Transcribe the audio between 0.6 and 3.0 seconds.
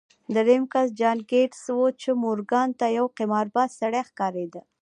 کس جان ګيټس و چې مورګان ته